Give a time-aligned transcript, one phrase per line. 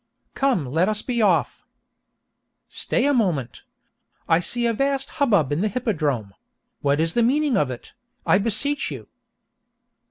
[0.33, 1.63] Come let us be off.
[2.67, 3.61] "Stay a moment!
[4.27, 6.33] I see a vast hubbub in the hippodrome;
[6.81, 7.93] what is the meaning of it,
[8.25, 9.09] I beseech you?"